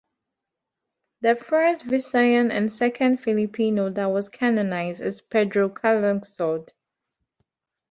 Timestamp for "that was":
3.91-4.29